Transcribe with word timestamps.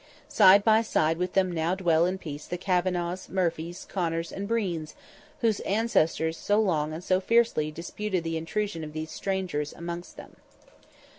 Side 0.29 0.63
by 0.63 0.81
side 0.81 1.19
with 1.19 1.33
them 1.33 1.51
now 1.51 1.75
dwell 1.75 2.07
in 2.07 2.17
peace 2.17 2.47
the 2.47 2.57
Kavanaghs, 2.57 3.29
Murphys, 3.29 3.85
Conors, 3.87 4.31
and 4.31 4.49
Breens, 4.49 4.95
whose 5.41 5.59
ancestors 5.59 6.37
so 6.37 6.59
long 6.59 6.91
and 6.91 7.03
so 7.03 7.19
fiercely 7.21 7.69
disputed 7.69 8.23
the 8.23 8.35
intrusion 8.35 8.83
of 8.83 8.93
these 8.93 9.11
strangers 9.11 9.73
amongst 9.73 10.17
them. 10.17 10.37